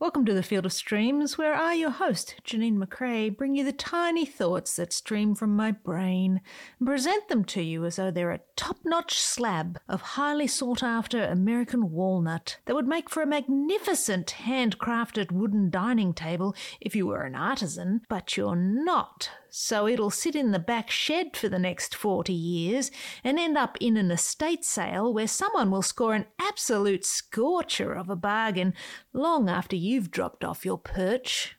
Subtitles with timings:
[0.00, 3.72] Welcome to the Field of Streams, where I, your host, Janeen McCrae, bring you the
[3.72, 6.40] tiny thoughts that stream from my brain
[6.78, 10.82] and present them to you as though they're a top notch slab of highly sought
[10.82, 17.06] after American walnut that would make for a magnificent handcrafted wooden dining table if you
[17.06, 19.30] were an artisan, but you're not.
[19.50, 22.90] So it'll sit in the back shed for the next 40 years
[23.24, 28.08] and end up in an estate sale where someone will score an absolute scorcher of
[28.10, 28.74] a bargain
[29.12, 31.56] long after you've dropped off your perch.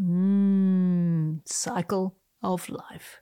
[0.00, 3.20] Mmm, cycle of life.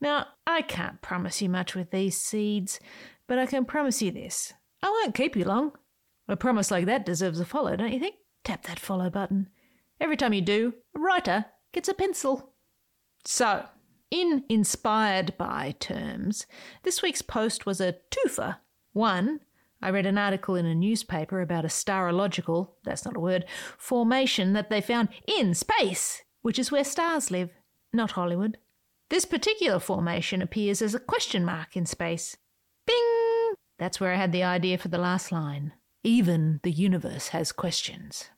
[0.00, 2.78] Now, I can't promise you much with these seeds,
[3.26, 4.52] but I can promise you this.
[4.82, 5.72] I won't keep you long.
[6.28, 8.14] A promise like that deserves a follow, don't you think?
[8.44, 9.48] Tap that follow button.
[10.00, 12.52] Every time you do, a writer gets a pencil.
[13.30, 13.66] So,
[14.10, 16.46] in inspired by terms,
[16.82, 18.56] this week's post was a twofer.
[18.94, 19.40] One,
[19.82, 23.44] I read an article in a newspaper about a starological, that's not a word,
[23.76, 27.50] formation that they found in space, which is where stars live,
[27.92, 28.56] not Hollywood.
[29.10, 32.38] This particular formation appears as a question mark in space.
[32.86, 33.52] Bing!
[33.78, 35.74] That's where I had the idea for the last line.
[36.02, 38.30] Even the universe has questions.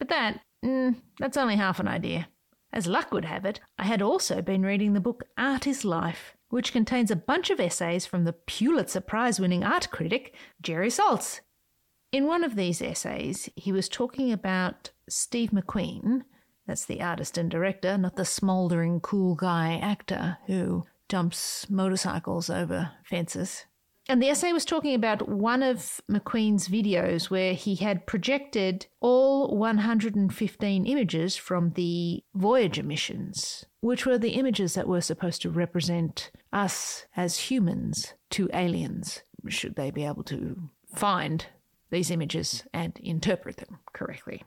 [0.00, 2.26] But that, mm, that's only half an idea.
[2.72, 6.36] As luck would have it, I had also been reading the book Art is Life,
[6.48, 11.40] which contains a bunch of essays from the Pulitzer Prize winning art critic Jerry Saltz.
[12.12, 16.22] In one of these essays, he was talking about Steve McQueen,
[16.66, 22.92] that's the artist and director, not the smouldering cool guy actor who dumps motorcycles over
[23.04, 23.66] fences.
[24.12, 29.56] And the essay was talking about one of McQueen's videos where he had projected all
[29.56, 36.30] 115 images from the Voyager missions, which were the images that were supposed to represent
[36.52, 40.60] us as humans to aliens, should they be able to
[40.94, 41.46] find
[41.88, 44.44] these images and interpret them correctly.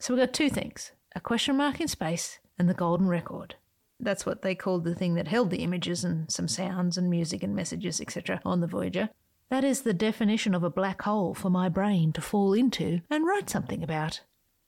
[0.00, 3.54] So we've got two things a question mark in space and the golden record.
[4.02, 7.44] That's what they called the thing that held the images and some sounds and music
[7.44, 9.10] and messages, etc., on the Voyager.
[9.48, 13.24] That is the definition of a black hole for my brain to fall into and
[13.24, 14.22] write something about.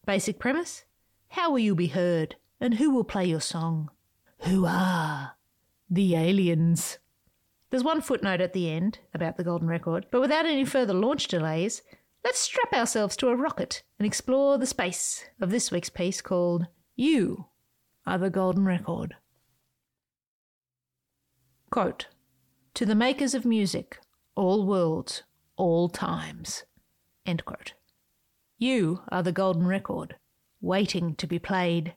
[0.06, 0.84] Basic premise
[1.30, 2.36] How will you be heard?
[2.60, 3.90] And who will play your song?
[4.42, 5.32] Who are
[5.90, 6.98] the aliens?
[7.70, 11.26] There's one footnote at the end about the Golden Record, but without any further launch
[11.26, 11.82] delays,
[12.22, 16.68] let's strap ourselves to a rocket and explore the space of this week's piece called
[16.94, 17.46] You
[18.06, 19.16] Are the Golden Record.
[21.74, 22.06] Quote
[22.74, 23.98] To the makers of music,
[24.36, 25.24] all worlds,
[25.56, 26.62] all times.
[27.26, 27.74] End quote.
[28.56, 30.14] You are the golden record,
[30.60, 31.96] waiting to be played.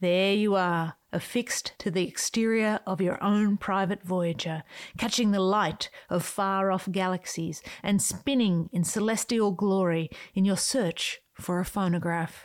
[0.00, 4.64] There you are, affixed to the exterior of your own private Voyager,
[4.98, 11.22] catching the light of far off galaxies and spinning in celestial glory in your search
[11.32, 12.44] for a phonograph.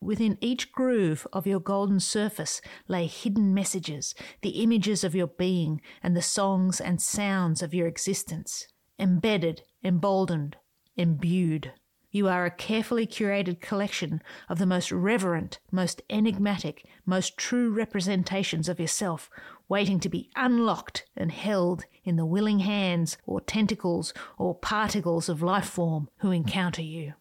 [0.00, 5.80] Within each groove of your golden surface lay hidden messages, the images of your being,
[6.02, 8.68] and the songs and sounds of your existence.
[8.98, 10.56] Embedded, emboldened,
[10.96, 11.72] imbued.
[12.10, 18.68] You are a carefully curated collection of the most reverent, most enigmatic, most true representations
[18.68, 19.28] of yourself,
[19.68, 25.42] waiting to be unlocked and held in the willing hands or tentacles or particles of
[25.42, 27.14] life form who encounter you.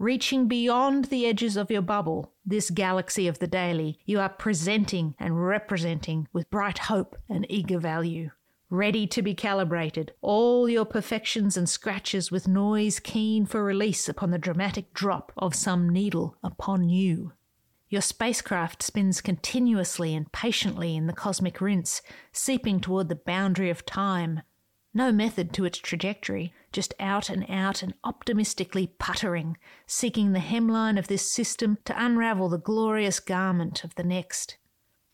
[0.00, 5.16] Reaching beyond the edges of your bubble, this galaxy of the daily, you are presenting
[5.18, 8.30] and representing with bright hope and eager value.
[8.70, 14.30] Ready to be calibrated, all your perfections and scratches with noise keen for release upon
[14.30, 17.32] the dramatic drop of some needle upon you.
[17.88, 23.84] Your spacecraft spins continuously and patiently in the cosmic rinse, seeping toward the boundary of
[23.84, 24.42] time,
[24.98, 30.98] no method to its trajectory, just out and out and optimistically puttering, seeking the hemline
[30.98, 34.58] of this system to unravel the glorious garment of the next.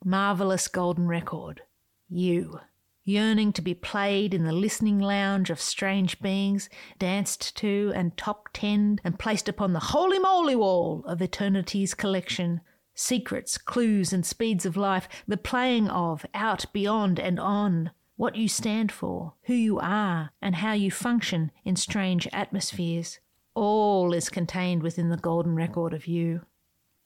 [0.02, 1.60] Marvellous golden record.
[2.08, 2.60] You.
[3.04, 8.48] Yearning to be played in the listening lounge of strange beings, danced to and top
[8.54, 12.62] tenned and placed upon the holy moly wall of eternity's collection.
[12.94, 18.48] Secrets, clues, and speeds of life, the playing of, out, beyond, and on what you
[18.48, 23.18] stand for, who you are, and how you function in strange atmospheres.
[23.54, 26.42] All is contained within the golden record of you.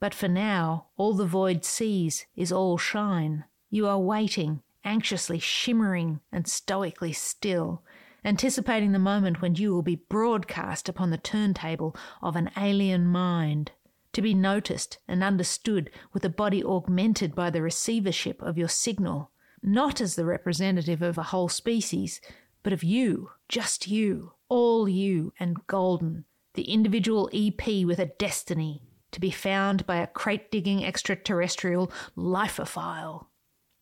[0.01, 3.45] But for now, all the void sees is all shine.
[3.71, 7.83] You are waiting, anxiously shimmering and stoically still,
[8.25, 13.73] anticipating the moment when you will be broadcast upon the turntable of an alien mind,
[14.13, 19.31] to be noticed and understood with a body augmented by the receivership of your signal
[19.63, 22.21] not as the representative of a whole species,
[22.63, 26.25] but of you, just you, all you, and golden,
[26.55, 33.27] the individual EP with a destiny to be found by a crate digging extraterrestrial liphophile.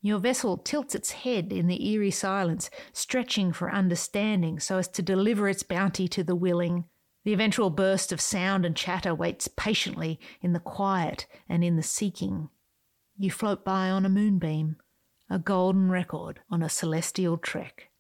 [0.03, 5.03] Your vessel tilts its head in the eerie silence, stretching for understanding so as to
[5.03, 6.85] deliver its bounty to the willing.
[7.25, 11.83] The eventual burst of sound and chatter waits patiently in the quiet and in the
[11.83, 12.51] seeking.
[13.19, 14.77] You float by on a moonbeam,
[15.29, 17.91] a golden record on a celestial trek.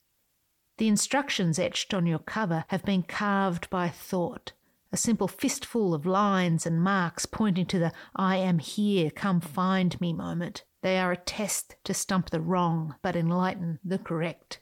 [0.78, 4.52] The instructions etched on your cover have been carved by thought,
[4.92, 10.00] a simple fistful of lines and marks pointing to the I am here, come find
[10.00, 10.64] me moment.
[10.82, 14.60] They are a test to stump the wrong but enlighten the correct.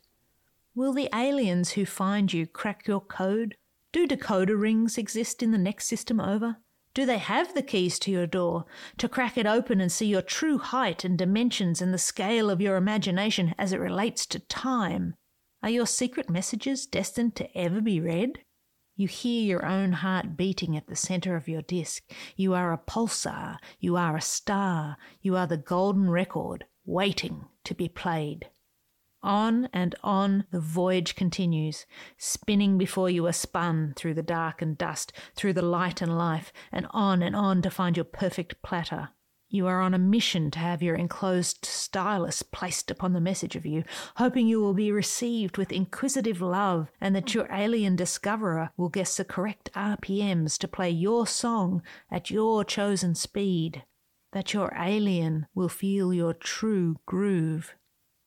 [0.74, 3.56] Will the aliens who find you crack your code?
[3.92, 6.56] Do decoder rings exist in the next system over?
[6.94, 8.66] Do they have the keys to your door
[8.98, 12.60] to crack it open and see your true height and dimensions and the scale of
[12.60, 15.14] your imagination as it relates to time?
[15.60, 18.38] Are your secret messages destined to ever be read?
[18.96, 22.04] You hear your own heart beating at the center of your disk.
[22.36, 23.58] You are a pulsar.
[23.80, 24.96] You are a star.
[25.20, 28.50] You are the golden record waiting to be played.
[29.24, 31.86] On and on the voyage continues,
[32.18, 36.52] spinning before you are spun through the dark and dust, through the light and life,
[36.70, 39.08] and on and on to find your perfect platter.
[39.48, 43.64] You are on a mission to have your enclosed stylus placed upon the message of
[43.64, 43.84] you,
[44.16, 49.16] hoping you will be received with inquisitive love and that your alien discoverer will guess
[49.16, 53.84] the correct RPMs to play your song at your chosen speed,
[54.32, 57.74] that your alien will feel your true groove.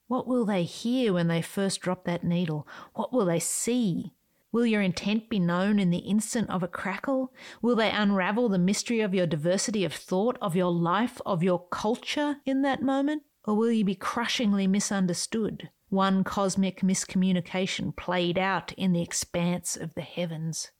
[0.07, 2.67] What will they hear when they first drop that needle?
[2.93, 4.13] What will they see?
[4.53, 7.33] Will your intent be known in the instant of a crackle?
[7.61, 11.67] Will they unravel the mystery of your diversity of thought, of your life, of your
[11.67, 13.23] culture in that moment?
[13.43, 15.69] Or will you be crushingly misunderstood?
[15.89, 20.71] One cosmic miscommunication played out in the expanse of the heavens.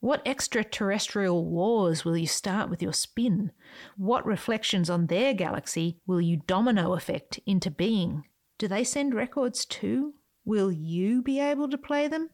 [0.00, 3.52] What extraterrestrial wars will you start with your spin?
[3.96, 8.24] What reflections on their galaxy will you domino effect into being?
[8.58, 10.14] Do they send records too?
[10.44, 12.30] Will you be able to play them?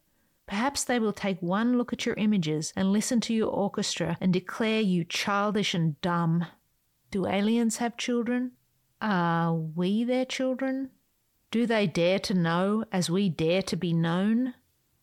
[0.46, 4.32] Perhaps they will take one look at your images and listen to your orchestra and
[4.32, 6.44] declare you childish and dumb.
[7.10, 8.52] Do aliens have children?
[9.00, 10.90] Are we their children?
[11.50, 14.54] Do they dare to know as we dare to be known?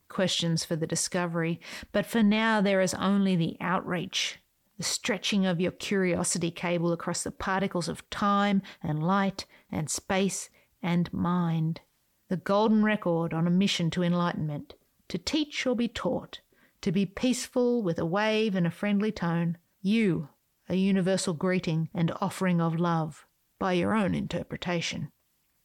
[0.10, 1.60] Questions for the discovery,
[1.92, 4.40] but for now there is only the outreach,
[4.78, 10.50] the stretching of your curiosity cable across the particles of time and light and space
[10.88, 11.82] and mind.
[12.30, 14.74] The golden record on a mission to enlightenment
[15.10, 16.40] to teach or be taught,
[16.82, 20.30] to be peaceful with a wave and a friendly tone, you,
[20.70, 23.26] a universal greeting and offering of love,
[23.60, 25.10] by your own interpretation.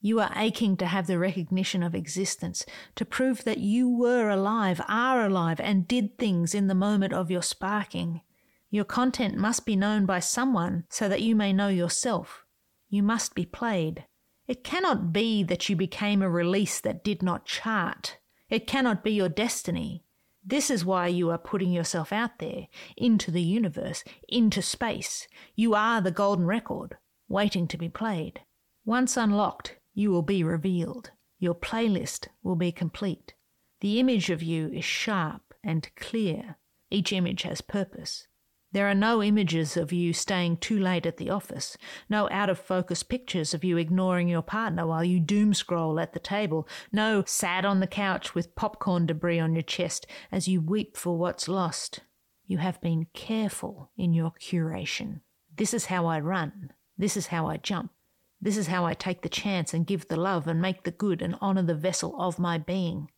[0.01, 2.65] You are aching to have the recognition of existence,
[2.97, 7.31] to prove that you were alive, are alive, and did things in the moment of
[7.31, 8.23] your sparking.
[8.71, 12.45] Your content must be known by someone so that you may know yourself.
[12.89, 14.07] You must be played.
[14.47, 18.19] It cannot be that you became a release that did not chart.
[18.49, 20.05] It cannot be your destiny.
[20.45, 22.67] This is why you are putting yourself out there,
[22.97, 25.29] into the universe, into space.
[25.55, 26.97] You are the golden record,
[27.29, 28.41] waiting to be played.
[28.85, 31.13] Once unlocked, you will be revealed.
[31.39, 33.35] Your playlist will be complete.
[33.81, 36.57] The image of you is sharp and clear.
[36.91, 38.27] Each image has purpose.
[38.73, 41.77] There are no images of you staying too late at the office,
[42.09, 46.15] no out of focus pictures of you ignoring your partner while you doom scroll at
[46.15, 50.63] the table, no sad on the couch with popcorn debris on your chest as you
[50.63, 52.01] weep for what's lost.
[52.47, 55.21] You have been careful in your curation.
[55.55, 56.73] This is how I run.
[56.97, 57.93] This is how I jump.
[58.41, 61.21] This is how I take the chance and give the love and make the good
[61.21, 63.11] and honour the vessel of my being.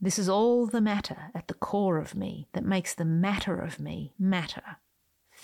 [0.00, 3.78] This is all the matter at the core of me that makes the matter of
[3.78, 4.78] me matter.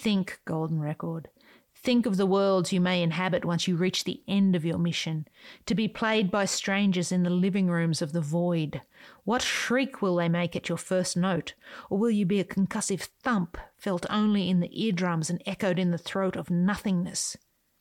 [0.03, 1.29] Think, Golden Record.
[1.77, 5.29] Think of the worlds you may inhabit once you reach the end of your mission,
[5.67, 8.81] to be played by strangers in the living rooms of the void.
[9.23, 11.55] What shriek will they make at your first note?
[11.89, 15.93] Or will you be a concussive thump felt only in the eardrums and echoed in
[15.93, 17.37] the throat of nothingness?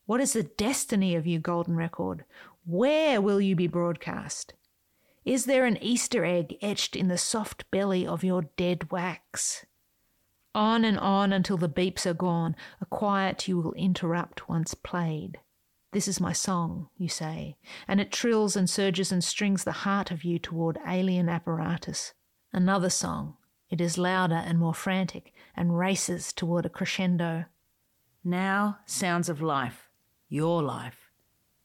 [0.06, 2.24] What is the destiny of you, Golden Record?
[2.68, 4.54] Where will you be broadcast?
[5.25, 9.66] Is there an Easter egg etched in the soft belly of your dead wax?
[10.53, 15.39] On and on until the beeps are gone, a quiet you will interrupt once played.
[15.93, 20.12] This is my song, you say, and it trills and surges and strings the heart
[20.12, 22.13] of you toward alien apparatus.
[22.53, 23.38] Another song.
[23.70, 27.46] It is louder and more frantic and races toward a crescendo.
[28.24, 29.89] Now, sounds of life,
[30.27, 31.10] your life.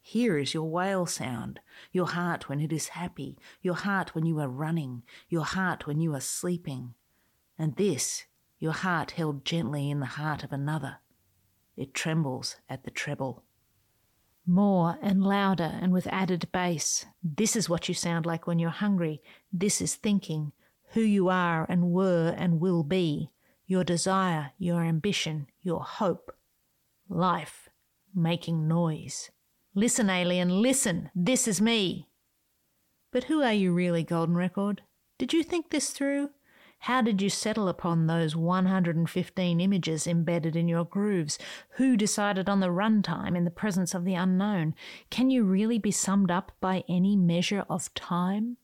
[0.00, 1.58] Here is your whale sound,
[1.90, 6.00] your heart when it is happy, your heart when you are running, your heart when
[6.00, 6.94] you are sleeping.
[7.58, 8.26] And this
[8.58, 10.98] your heart held gently in the heart of another.
[11.76, 13.44] It trembles at the treble.
[14.46, 17.04] More and louder and with added bass.
[17.22, 19.20] This is what you sound like when you're hungry.
[19.52, 20.52] This is thinking,
[20.92, 23.30] who you are and were and will be,
[23.66, 26.32] your desire, your ambition, your hope.
[27.08, 27.68] Life,
[28.14, 29.30] making noise.
[29.74, 31.10] Listen, alien, listen.
[31.14, 32.08] This is me.
[33.12, 34.82] But who are you really, Golden Record?
[35.18, 36.30] Did you think this through?
[36.80, 41.38] How did you settle upon those 115 images embedded in your grooves?
[41.70, 44.74] Who decided on the runtime in the presence of the unknown?
[45.10, 48.56] Can you really be summed up by any measure of time?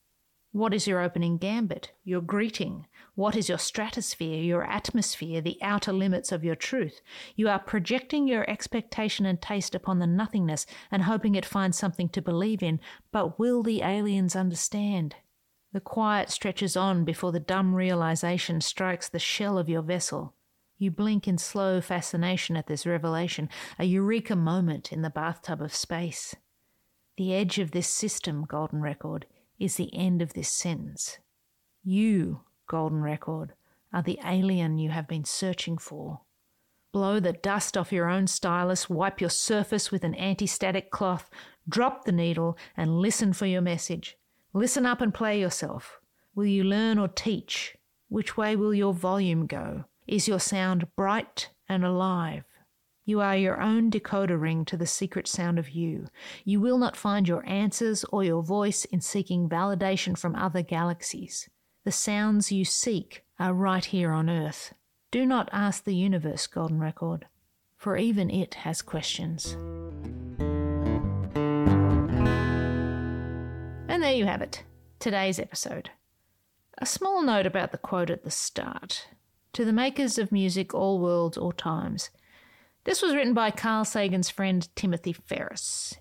[0.53, 2.87] What is your opening gambit, your greeting?
[3.15, 7.01] What is your stratosphere, your atmosphere, the outer limits of your truth?
[7.37, 12.11] You are projecting your expectation and taste upon the nothingness and hoping it finds something
[12.11, 12.81] to believe in,
[13.13, 15.17] but will the aliens understand?
[15.73, 20.35] The quiet stretches on before the dumb realization strikes the shell of your vessel.
[20.77, 23.49] You blink in slow fascination at this revelation,
[23.79, 26.35] a eureka moment in the bathtub of space.
[27.17, 29.27] The edge of this system, Golden Record,
[29.59, 31.19] is the end of this sentence.
[31.83, 33.55] You, Golden Record,
[33.93, 36.21] are the alien you have been searching for.
[36.93, 41.31] Blow the dust off your own stylus, wipe your surface with an anti static cloth,
[41.67, 44.19] drop the needle, and listen for your message.
[44.55, 45.99] Listen up and play yourself.
[46.35, 47.75] Will you learn or teach?
[48.09, 49.85] Which way will your volume go?
[50.07, 52.45] Is your sound bright and alive?
[53.05, 56.09] You are your own decoder ring to the secret sound of you.
[56.45, 61.49] You will not find your answers or your voice in seeking validation from other galaxies.
[61.85, 64.75] The sounds you seek are right here on Earth.
[65.11, 67.27] Do not ask the universe, Golden Record,
[67.77, 69.57] for even it has questions.
[74.13, 74.63] There you have it,
[74.99, 75.89] today's episode.
[76.77, 79.09] A small note about the quote at the start.
[79.55, 82.11] To the makers of music, all worlds, all times.
[82.85, 85.95] This was written by Carl Sagan's friend Timothy Ferris.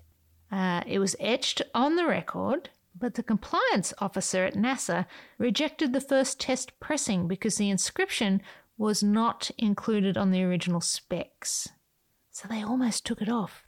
[0.50, 5.06] Uh, it was etched on the record, but the compliance officer at NASA
[5.38, 8.42] rejected the first test pressing because the inscription
[8.76, 11.66] was not included on the original specs.
[12.30, 13.66] So they almost took it off.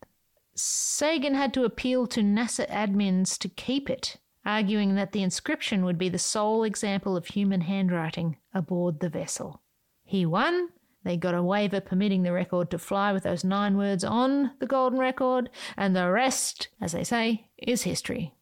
[0.54, 5.98] Sagan had to appeal to NASA admins to keep it, arguing that the inscription would
[5.98, 9.62] be the sole example of human handwriting aboard the vessel.
[10.04, 10.68] He won.
[11.04, 14.66] They got a waiver permitting the record to fly with those nine words on the
[14.66, 18.34] golden record, and the rest, as they say, is history.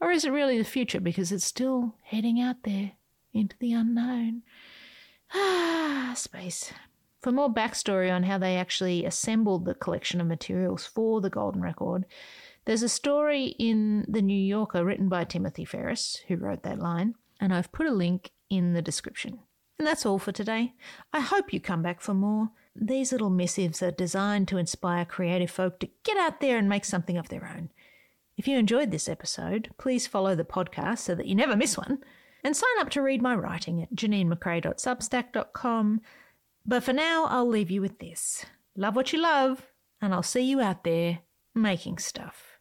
[0.00, 2.92] Or is it really the future because it's still heading out there
[3.32, 4.42] into the unknown?
[5.34, 6.72] Ah, space.
[7.22, 11.60] For more backstory on how they actually assembled the collection of materials for the Golden
[11.60, 12.04] Record,
[12.66, 17.14] there's a story in The New Yorker written by Timothy Ferris, who wrote that line,
[17.40, 19.38] and I've put a link in the description.
[19.78, 20.74] And that's all for today.
[21.12, 22.50] I hope you come back for more.
[22.74, 26.84] These little missives are designed to inspire creative folk to get out there and make
[26.84, 27.70] something of their own.
[28.36, 31.98] If you enjoyed this episode, please follow the podcast so that you never miss one,
[32.42, 36.00] and sign up to read my writing at janeenmccrae.substack.com.
[36.66, 38.44] But for now, I'll leave you with this.
[38.76, 39.68] Love what you love,
[40.02, 41.20] and I'll see you out there
[41.54, 42.55] making stuff.